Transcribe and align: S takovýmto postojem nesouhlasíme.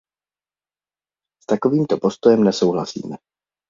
S 1.43 1.45
takovýmto 1.45 1.97
postojem 1.97 2.43
nesouhlasíme. 2.43 3.15